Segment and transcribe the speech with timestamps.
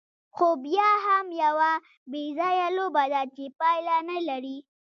[0.35, 1.71] خو بیا هم یوه
[2.11, 4.57] بېځایه لوبه ده، چې پایله نه لري.